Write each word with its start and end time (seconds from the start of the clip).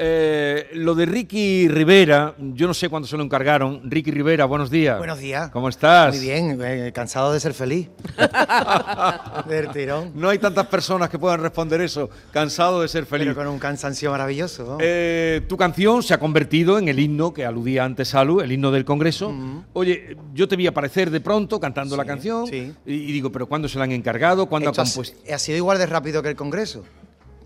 Eh, 0.00 0.68
lo 0.74 0.94
de 0.94 1.06
Ricky 1.06 1.66
Rivera, 1.66 2.34
yo 2.38 2.68
no 2.68 2.74
sé 2.74 2.88
cuándo 2.88 3.08
se 3.08 3.16
lo 3.16 3.24
encargaron. 3.24 3.80
Ricky 3.90 4.12
Rivera, 4.12 4.44
buenos 4.44 4.70
días. 4.70 4.96
Buenos 4.96 5.18
días. 5.18 5.50
¿Cómo 5.50 5.68
estás? 5.68 6.14
Muy 6.14 6.24
bien, 6.24 6.56
eh, 6.62 6.92
cansado 6.94 7.32
de 7.32 7.40
ser 7.40 7.52
feliz. 7.52 7.88
Del 9.48 9.70
tirón. 9.70 10.12
No 10.14 10.28
hay 10.28 10.38
tantas 10.38 10.66
personas 10.68 11.08
que 11.08 11.18
puedan 11.18 11.40
responder 11.40 11.80
eso, 11.80 12.10
cansado 12.30 12.80
de 12.80 12.86
ser 12.86 13.06
feliz. 13.06 13.26
Pero 13.26 13.34
con 13.34 13.48
un 13.48 13.58
cansancio 13.58 14.12
maravilloso. 14.12 14.64
¿no? 14.64 14.78
Eh, 14.80 15.40
tu 15.48 15.56
canción 15.56 16.02
se 16.04 16.14
ha 16.14 16.20
convertido 16.20 16.78
en 16.78 16.88
el 16.88 17.00
himno 17.00 17.34
que 17.34 17.44
aludía 17.44 17.84
antes 17.84 18.08
Salu, 18.08 18.40
el 18.40 18.52
himno 18.52 18.70
del 18.70 18.84
Congreso. 18.84 19.34
Oye, 19.72 20.16
yo 20.32 20.46
te 20.46 20.54
vi 20.54 20.68
aparecer 20.68 21.10
de 21.10 21.20
pronto 21.20 21.58
cantando 21.58 21.96
la 21.96 22.04
canción 22.04 22.46
sí. 22.46 22.72
y, 22.86 22.92
y 22.94 23.12
digo, 23.12 23.32
¿pero 23.32 23.48
cuándo 23.48 23.68
se 23.68 23.78
la 23.78 23.84
han 23.84 23.92
encargado? 23.92 24.46
¿Cuándo 24.46 24.70
Esto 24.70 24.82
ha, 24.82 24.84
compuesto? 24.84 25.18
ha 25.32 25.38
sido 25.38 25.56
igual 25.58 25.78
de 25.78 25.86
rápido 25.86 26.22
que 26.22 26.28
el 26.28 26.36
Congreso. 26.36 26.84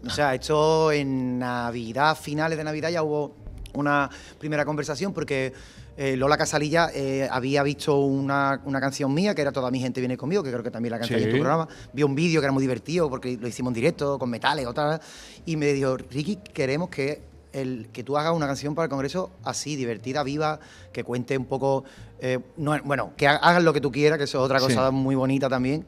O 0.07 0.11
sea, 0.11 0.35
esto 0.35 0.91
en 0.93 1.39
Navidad, 1.39 2.17
finales 2.17 2.59
de 2.59 2.65
Navidad, 2.65 2.91
ya 2.91 3.03
hubo 3.03 3.35
una 3.75 4.11
primera 4.39 4.65
conversación 4.65 5.13
porque 5.13 5.53
eh, 5.97 6.17
Lola 6.17 6.37
Casalilla 6.37 6.91
eh, 6.95 7.29
había 7.31 7.63
visto 7.63 7.99
una, 8.01 8.61
una 8.65 8.81
canción 8.81 9.13
mía 9.15 9.35
que 9.35 9.43
era 9.43 9.53
Toda 9.53 9.71
mi 9.71 9.79
gente 9.79 10.01
viene 10.01 10.17
conmigo, 10.17 10.43
que 10.43 10.51
creo 10.51 10.63
que 10.63 10.71
también 10.71 10.91
la 10.93 10.99
canté 10.99 11.19
Sí. 11.19 11.25
en 11.25 11.31
tu 11.31 11.37
programa. 11.37 11.69
Vio 11.93 12.07
un 12.07 12.15
vídeo 12.15 12.41
que 12.41 12.47
era 12.47 12.53
muy 12.53 12.63
divertido 12.63 13.09
porque 13.09 13.37
lo 13.41 13.47
hicimos 13.47 13.71
en 13.71 13.75
directo, 13.75 14.19
con 14.19 14.29
metales 14.31 14.67
o 14.67 14.75
tal. 14.75 15.01
Y 15.47 15.57
me 15.57 15.73
dijo, 15.73 15.97
Ricky, 15.97 16.37
queremos 16.53 16.89
que, 16.89 17.23
el, 17.53 17.89
que 17.93 18.03
tú 18.03 18.17
hagas 18.17 18.35
una 18.35 18.47
canción 18.47 18.75
para 18.75 18.85
el 18.87 18.91
Congreso 18.91 19.31
así, 19.45 19.77
divertida, 19.77 20.23
viva, 20.23 20.59
que 20.93 21.05
cuente 21.05 21.37
un 21.39 21.45
poco. 21.47 21.85
eh, 22.21 22.39
no, 22.57 22.77
bueno, 22.85 23.13
que 23.17 23.27
ha- 23.29 23.37
hagas 23.37 23.63
lo 23.63 23.73
que 23.73 23.81
tú 23.81 23.93
quieras, 23.93 24.17
que 24.19 24.25
eso 24.25 24.39
es 24.39 24.45
otra 24.45 24.59
Sí. 24.61 24.67
cosa 24.67 24.91
muy 24.91 25.15
bonita 25.15 25.49
también. 25.49 25.87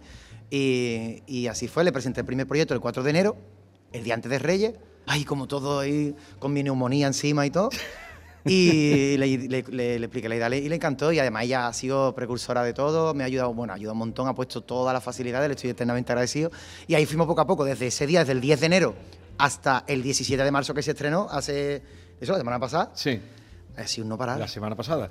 Y, 0.51 1.23
y 1.27 1.47
así 1.48 1.67
fue, 1.69 1.83
le 1.84 1.92
presenté 1.92 2.20
el 2.20 2.27
primer 2.27 2.47
proyecto 2.47 2.75
el 2.75 2.81
4 2.81 3.03
de 3.03 3.11
enero, 3.11 3.37
el 3.95 4.05
día 4.05 4.15
antes 4.15 4.30
de 4.30 4.39
Reyes, 4.39 4.75
ay, 5.07 5.25
como 5.25 5.47
todo 5.48 5.79
ahí, 5.80 6.15
con 6.39 6.53
mi 6.53 6.62
neumonía 6.62 7.07
encima 7.07 7.47
y 7.47 7.51
todo. 7.51 7.71
Y 8.45 9.17
le, 9.19 9.27
le- 9.39 9.62
le- 9.62 9.98
le 9.98 10.05
expliqué 10.05 10.29
la 10.29 10.37
idea 10.37 10.48
y 10.55 10.69
le 10.69 10.75
encantó 10.77 11.12
y 11.12 11.19
además 11.19 11.45
ella 11.45 11.67
ha 11.69 11.73
sido 11.73 12.15
precursora 12.15 12.62
de 12.62 12.75
todo, 12.75 13.15
me 13.15 13.22
ha 13.22 13.27
ayudado, 13.27 13.55
bueno, 13.55 13.72
ha 13.72 13.77
ayudado 13.77 13.92
un 13.95 14.00
montón, 14.00 14.28
ha 14.28 14.34
puesto 14.34 14.61
todas 14.62 14.92
las 14.92 15.03
facilidades, 15.03 15.48
le 15.48 15.55
estoy 15.55 15.70
eternamente 15.70 16.12
agradecido. 16.12 16.50
Y 16.87 16.95
ahí 16.95 17.06
fuimos 17.06 17.27
poco 17.27 17.41
a 17.41 17.47
poco, 17.47 17.65
desde 17.65 17.87
ese 17.87 18.06
día, 18.06 18.20
desde 18.20 18.33
el 18.33 18.41
10 18.41 18.61
de 18.61 18.67
enero 18.67 18.95
hasta 19.39 19.84
el 19.87 20.03
17 20.03 20.42
de 20.45 20.50
marzo 20.50 20.75
que 20.75 20.83
se 20.83 20.91
estrenó, 20.92 21.27
hace, 21.31 21.83
eso, 22.20 22.33
la 22.33 22.39
semana 22.39 22.59
pasada, 22.61 22.92
Sí. 22.95 23.20
Ha 23.77 23.86
sido 23.86 24.05
un 24.05 24.11
no 24.11 24.19
parar. 24.19 24.39
La 24.39 24.48
semana 24.48 24.75
pasada. 24.77 25.08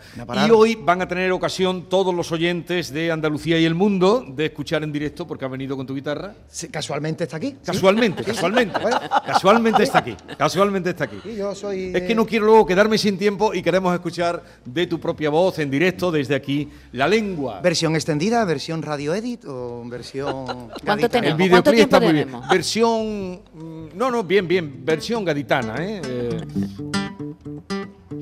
Y 0.48 0.52
hoy 0.52 0.76
van 0.76 1.02
a 1.02 1.08
tener 1.08 1.32
ocasión 1.32 1.90
todos 1.90 2.14
los 2.14 2.32
oyentes 2.32 2.92
de 2.94 3.12
Andalucía 3.12 3.60
y 3.60 3.66
el 3.66 3.76
mundo 3.76 4.26
de 4.28 4.46
escuchar 4.46 4.84
en 4.84 4.92
directo 4.92 5.28
porque 5.28 5.46
ha 5.46 5.48
venido 5.48 5.76
con 5.76 5.86
tu 5.86 5.94
guitarra. 5.96 6.34
Sí, 6.48 6.68
Casualmente 6.70 7.24
está 7.26 7.38
aquí. 7.38 7.50
¿sí? 7.50 7.58
Casualmente, 7.66 8.24
casualmente. 8.24 8.80
Bueno. 8.80 9.00
Casualmente 9.26 9.84
está 9.84 10.00
aquí. 10.00 10.16
Casualmente 10.38 10.90
está 10.92 11.04
aquí. 11.06 11.20
Sí, 11.24 11.36
yo 11.36 11.54
soy... 11.56 11.92
Es 11.96 12.04
que 12.04 12.16
no 12.16 12.26
quiero 12.26 12.46
luego 12.46 12.66
quedarme 12.66 12.98
sin 12.98 13.18
tiempo 13.18 13.54
y 13.54 13.62
queremos 13.62 13.94
escuchar 13.94 14.44
de 14.66 14.88
tu 14.88 15.00
propia 15.00 15.30
voz 15.30 15.60
en 15.60 15.70
directo 15.70 16.12
desde 16.12 16.36
aquí 16.36 16.70
la 16.94 17.08
lengua. 17.08 17.60
¿Versión 17.62 17.96
extendida, 17.96 18.44
versión 18.46 18.82
radio 18.82 19.14
edit 19.14 19.46
o 19.46 19.84
versión... 19.88 20.46
¿Cuánto 20.86 21.08
gaditana? 21.10 21.28
El 21.28 21.38
tenemos? 21.38 21.38
videoclip 21.38 21.64
¿Cuánto 21.64 21.82
está 21.84 22.00
muy 22.00 22.14
bien. 22.14 22.30
Versión. 22.50 23.42
mm, 23.54 23.98
No, 23.98 24.10
no, 24.12 24.24
bien, 24.24 24.48
bien. 24.48 24.84
Versión 24.86 25.26
gaditana, 25.26 25.76
¿eh? 25.80 26.02
Eh, 26.06 26.42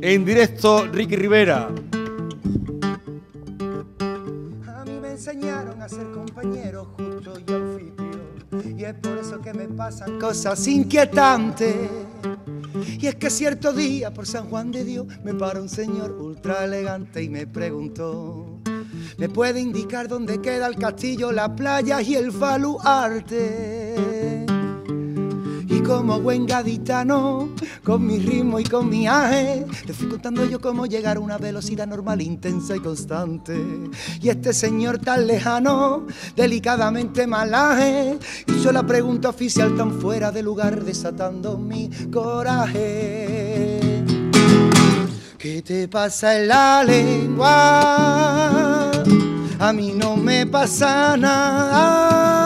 En 0.03 0.25
directo, 0.25 0.87
Ricky 0.87 1.15
Rivera. 1.15 1.67
A 4.67 4.83
mí 4.83 4.99
me 4.99 5.11
enseñaron 5.11 5.79
a 5.79 5.87
ser 5.87 6.09
compañero 6.09 6.85
justo 6.97 7.33
y 7.37 7.53
anfitrión. 7.53 8.79
Y 8.79 8.83
es 8.83 8.95
por 8.95 9.19
eso 9.19 9.39
que 9.39 9.53
me 9.53 9.67
pasan 9.67 10.19
cosas 10.19 10.67
inquietantes. 10.67 11.75
Y 12.99 13.05
es 13.05 13.13
que 13.13 13.29
cierto 13.29 13.73
día 13.73 14.11
por 14.11 14.25
San 14.25 14.49
Juan 14.49 14.71
de 14.71 14.83
Dios 14.83 15.05
me 15.23 15.35
para 15.35 15.61
un 15.61 15.69
señor 15.69 16.13
ultra 16.13 16.65
elegante 16.65 17.21
y 17.21 17.29
me 17.29 17.45
preguntó. 17.45 18.59
¿Me 19.19 19.29
puede 19.29 19.61
indicar 19.61 20.07
dónde 20.07 20.41
queda 20.41 20.65
el 20.65 20.77
castillo, 20.77 21.31
la 21.31 21.55
playa 21.55 22.01
y 22.01 22.15
el 22.15 22.31
baluarte? 22.31 23.91
Como 25.91 26.21
buen 26.21 26.47
gaditano, 26.47 27.49
con 27.83 28.05
mi 28.07 28.17
ritmo 28.17 28.61
y 28.61 28.63
con 28.63 28.87
mi 28.87 29.07
aje, 29.07 29.65
le 29.85 29.93
fui 29.93 30.07
contando 30.07 30.45
yo 30.45 30.61
cómo 30.61 30.85
llegar 30.85 31.17
a 31.17 31.19
una 31.19 31.37
velocidad 31.37 31.85
normal, 31.85 32.21
intensa 32.21 32.77
y 32.77 32.79
constante. 32.79 33.53
Y 34.21 34.29
este 34.29 34.53
señor 34.53 34.99
tan 34.99 35.27
lejano, 35.27 36.07
delicadamente 36.33 37.27
malaje, 37.27 38.17
hizo 38.47 38.71
la 38.71 38.83
pregunta 38.83 39.27
oficial 39.27 39.75
tan 39.75 39.99
fuera 39.99 40.31
de 40.31 40.41
lugar, 40.41 40.81
desatando 40.81 41.57
mi 41.57 41.89
coraje. 42.09 43.81
¿Qué 45.37 45.61
te 45.61 45.89
pasa 45.89 46.39
en 46.39 46.47
la 46.47 46.85
lengua? 46.85 47.51
A 49.59 49.73
mí 49.73 49.91
no 49.93 50.15
me 50.15 50.47
pasa 50.47 51.17
nada. 51.17 52.40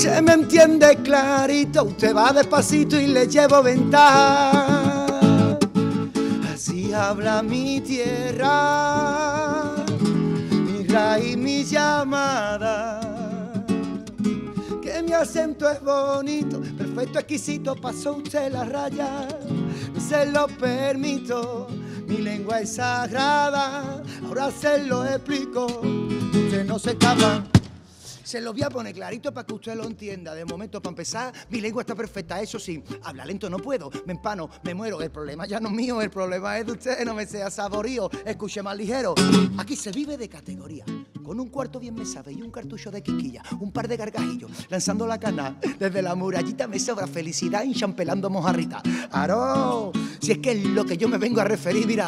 Se 0.00 0.22
me 0.22 0.32
entiende 0.32 0.96
clarito, 1.02 1.84
usted 1.84 2.16
va 2.16 2.32
despacito 2.32 2.98
y 2.98 3.06
le 3.08 3.26
llevo 3.26 3.62
ventaja. 3.62 5.58
Así 6.54 6.90
habla 6.94 7.42
mi 7.42 7.82
tierra, 7.82 8.46
mi 10.00 10.84
raíz, 10.84 11.36
mi 11.36 11.64
llamada. 11.64 12.98
Que 14.80 15.02
mi 15.02 15.12
acento 15.12 15.70
es 15.70 15.82
bonito, 15.82 16.62
perfecto, 16.78 17.18
exquisito, 17.18 17.76
pasó 17.76 18.14
usted 18.14 18.50
la 18.50 18.64
raya, 18.64 19.28
se 19.98 20.24
lo 20.24 20.46
permito. 20.46 21.68
Mi 22.06 22.16
lengua 22.22 22.60
es 22.60 22.76
sagrada, 22.76 24.02
ahora 24.26 24.50
se 24.50 24.82
lo 24.84 25.04
explico. 25.04 25.66
Usted 25.66 26.64
no 26.64 26.78
se 26.78 26.92
escapa. 26.92 27.44
Se 28.30 28.40
lo 28.40 28.52
voy 28.52 28.62
a 28.62 28.70
poner 28.70 28.94
clarito 28.94 29.34
para 29.34 29.44
que 29.44 29.54
usted 29.54 29.74
lo 29.74 29.84
entienda. 29.84 30.36
De 30.36 30.44
momento, 30.44 30.80
para 30.80 30.92
empezar, 30.92 31.34
mi 31.48 31.60
lengua 31.60 31.82
está 31.82 31.96
perfecta. 31.96 32.40
Eso 32.40 32.60
sí, 32.60 32.80
hablar 33.02 33.26
lento 33.26 33.50
no 33.50 33.56
puedo. 33.56 33.90
Me 34.06 34.12
empano, 34.12 34.48
me 34.62 34.72
muero. 34.72 35.02
El 35.02 35.10
problema 35.10 35.48
ya 35.48 35.58
no 35.58 35.68
es 35.68 35.74
mío, 35.74 36.00
el 36.00 36.10
problema 36.10 36.56
es 36.56 36.64
de 36.64 36.70
usted. 36.70 37.04
No 37.04 37.12
me 37.12 37.26
sea 37.26 37.50
saborío, 37.50 38.08
escuche 38.24 38.62
más 38.62 38.76
ligero. 38.76 39.16
Aquí 39.58 39.74
se 39.74 39.90
vive 39.90 40.16
de 40.16 40.28
categoría. 40.28 40.84
Con 41.24 41.40
un 41.40 41.48
cuarto 41.48 41.80
bien 41.80 41.96
me 41.96 42.06
sabe 42.06 42.32
y 42.32 42.40
un 42.40 42.52
cartucho 42.52 42.92
de 42.92 43.02
quiquilla. 43.02 43.42
Un 43.58 43.72
par 43.72 43.88
de 43.88 43.96
gargajillos, 43.96 44.52
lanzando 44.68 45.08
la 45.08 45.18
cana. 45.18 45.58
Desde 45.80 46.00
la 46.00 46.14
murallita 46.14 46.68
me 46.68 46.78
sobra 46.78 47.08
felicidad 47.08 47.64
enchampelando 47.64 48.30
mojarrita. 48.30 48.80
¡Aro! 49.10 49.90
Si 50.20 50.30
es 50.30 50.38
que 50.38 50.52
es 50.52 50.64
lo 50.66 50.84
que 50.84 50.96
yo 50.96 51.08
me 51.08 51.18
vengo 51.18 51.40
a 51.40 51.44
referir, 51.44 51.84
mira. 51.84 52.06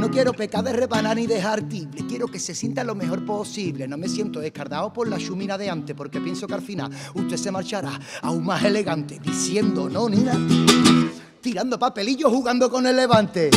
No 0.00 0.10
quiero 0.10 0.32
pecar 0.32 0.64
de 0.64 0.72
rebanar 0.72 1.14
ni 1.14 1.26
dejar 1.26 1.60
tible. 1.68 2.06
Quiero 2.06 2.26
que 2.26 2.38
se 2.38 2.54
sienta 2.54 2.82
lo 2.82 2.94
mejor 2.94 3.26
posible. 3.26 3.86
No 3.86 3.98
me 3.98 4.08
siento 4.08 4.40
descardado 4.40 4.90
por 4.94 5.06
la 5.06 5.18
chumina 5.18 5.58
de 5.58 5.68
antes, 5.68 5.94
porque 5.94 6.22
pienso 6.22 6.46
que 6.46 6.54
al 6.54 6.62
final 6.62 6.90
usted 7.12 7.36
se 7.36 7.50
marchará 7.50 8.00
aún 8.22 8.46
más 8.46 8.64
elegante, 8.64 9.20
diciendo 9.22 9.90
no, 9.90 10.08
Nina. 10.08 10.38
Tirando 11.42 11.78
papelillos, 11.78 12.32
jugando 12.32 12.70
con 12.70 12.86
el 12.86 12.96
levante. 12.96 13.50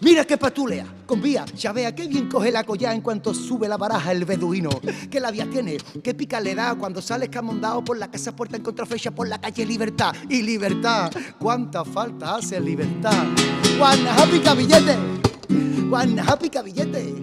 Mira 0.00 0.24
qué 0.24 0.38
patulea, 0.38 0.86
con 1.06 1.22
vía, 1.22 1.44
ya 1.56 1.72
vea 1.72 1.94
qué 1.94 2.08
bien 2.08 2.28
coge 2.28 2.50
la 2.50 2.64
collá 2.64 2.92
en 2.92 3.00
cuanto 3.00 3.32
sube 3.32 3.68
la 3.68 3.76
baraja 3.76 4.10
el 4.10 4.24
beduino. 4.24 4.70
Qué 5.10 5.20
labia 5.20 5.48
tiene, 5.48 5.76
qué 6.02 6.14
pica 6.14 6.40
le 6.40 6.54
da 6.56 6.74
cuando 6.74 7.00
sale 7.00 7.26
escamondado 7.26 7.84
por 7.84 7.96
la 7.96 8.10
casa 8.10 8.34
puerta 8.34 8.56
en 8.56 8.62
contrafecha 8.62 9.12
por 9.12 9.28
la 9.28 9.40
calle 9.40 9.66
Libertad. 9.66 10.14
Y 10.28 10.42
libertad, 10.42 11.12
cuánta 11.38 11.84
falta 11.84 12.36
hace 12.36 12.60
libertad. 12.60 13.24
Guanaja 13.76 14.54
billete, 14.54 14.96
guanaja 15.48 16.38
pica 16.38 16.62
billete. 16.62 17.14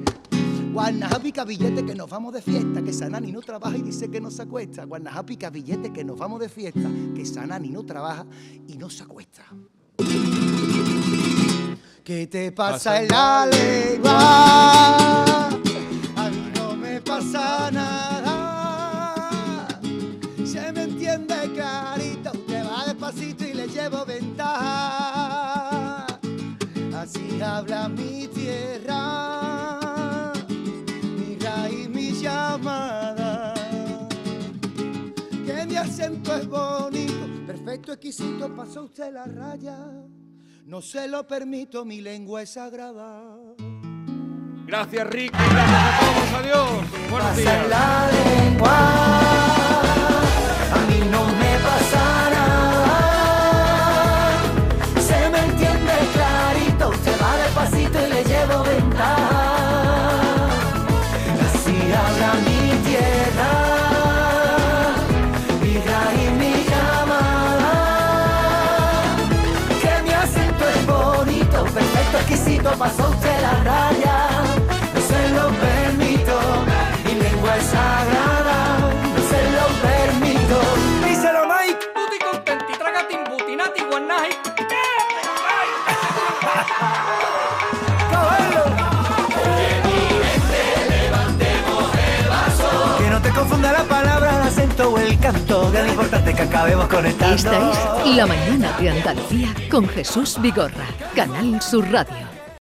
Guanaja 0.74 1.20
pica 1.20 1.46
billete 1.46 1.86
que 1.86 1.96
nos 1.96 2.10
vamos 2.10 2.34
de 2.34 2.42
fiesta, 2.42 2.82
que 2.82 2.92
Sanani 2.92 3.32
no 3.32 3.42
trabaja 3.42 3.78
y 3.78 3.82
dice 3.82 4.10
que 4.10 4.20
no 4.20 4.30
se 4.30 4.42
acuesta. 4.42 4.84
Guanaja 4.84 5.26
pica 5.26 5.50
billete 5.50 5.94
que 5.94 6.04
nos 6.04 6.18
vamos 6.18 6.40
de 6.40 6.50
fiesta, 6.50 6.90
que 7.16 7.26
Sanani 7.26 7.70
no 7.70 7.86
trabaja 7.86 8.26
y 8.68 8.78
no 8.78 8.90
se 8.90 9.04
acuesta. 9.04 9.44
¿Qué 12.04 12.28
te 12.28 12.52
pasa 12.52 13.02
en 13.02 13.08
la 13.08 13.48
Así 27.26 27.42
habla 27.42 27.90
mi 27.90 28.28
tierra, 28.28 29.02
mi 31.18 31.38
raíz, 31.38 31.90
mi 31.90 32.12
llamada. 32.12 33.54
Que 35.46 35.66
mi 35.68 35.76
acento 35.76 36.36
es 36.36 36.48
bonito, 36.48 37.28
perfecto, 37.48 37.94
exquisito, 37.94 38.56
pasó 38.56 38.84
usted 38.84 39.12
la 39.12 39.26
raya. 39.26 39.78
No 40.66 40.82
se 40.82 41.08
lo 41.08 41.26
permito, 41.28 41.84
mi 41.84 42.02
lengua 42.02 42.44
es 42.44 42.52
sagrada. 42.52 43.36
Gracias, 44.68 45.08
Ricky. 45.08 45.38
Gracias 45.38 45.70
a 45.70 46.00
todos. 46.00 46.34
Adiós. 46.42 46.70
Buenos 47.10 47.30
Pasa 47.30 47.42
días. 47.42 47.68
Confunda 93.36 93.72
la 93.72 93.84
palabra, 93.84 94.38
el 94.38 94.48
acento 94.48 94.92
o 94.92 94.98
el 94.98 95.20
canto. 95.20 95.72
Que 95.72 95.84
lo 95.84 95.88
importante 95.90 96.34
que 96.34 96.42
acabemos 96.42 96.88
conectando. 96.88 97.36
Esta 97.36 98.04
es 98.04 98.16
La 98.16 98.26
Mañana 98.26 98.72
de 98.80 98.90
Andalucía 98.90 99.54
con 99.70 99.88
Jesús 99.90 100.40
Vigorra, 100.42 100.86
Canal 101.16 101.62
Sur 101.62 101.86
Radio. 101.92 102.35